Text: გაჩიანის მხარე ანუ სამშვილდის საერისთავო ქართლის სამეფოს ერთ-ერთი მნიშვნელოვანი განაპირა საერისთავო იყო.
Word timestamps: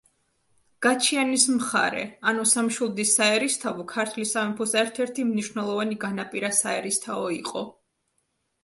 გაჩიანის 0.85 1.43
მხარე 1.57 2.05
ანუ 2.31 2.45
სამშვილდის 2.53 3.11
საერისთავო 3.19 3.87
ქართლის 3.93 4.35
სამეფოს 4.39 4.75
ერთ-ერთი 4.85 5.29
მნიშვნელოვანი 5.35 6.03
განაპირა 6.07 6.53
საერისთავო 6.65 7.31
იყო. 7.41 7.67